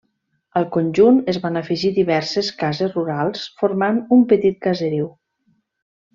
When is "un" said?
4.19-4.25